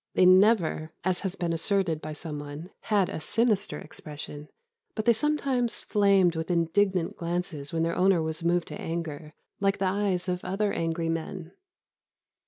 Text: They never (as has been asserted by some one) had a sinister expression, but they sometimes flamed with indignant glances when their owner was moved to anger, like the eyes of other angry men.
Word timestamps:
They 0.15 0.25
never 0.25 0.93
(as 1.03 1.19
has 1.19 1.35
been 1.35 1.53
asserted 1.53 2.01
by 2.01 2.13
some 2.13 2.39
one) 2.39 2.71
had 2.79 3.07
a 3.07 3.21
sinister 3.21 3.77
expression, 3.77 4.47
but 4.95 5.05
they 5.05 5.13
sometimes 5.13 5.81
flamed 5.81 6.35
with 6.35 6.49
indignant 6.49 7.17
glances 7.17 7.71
when 7.71 7.83
their 7.83 7.95
owner 7.95 8.19
was 8.23 8.43
moved 8.43 8.69
to 8.69 8.81
anger, 8.81 9.35
like 9.59 9.77
the 9.77 9.85
eyes 9.85 10.27
of 10.27 10.43
other 10.43 10.73
angry 10.73 11.07
men. 11.09 11.51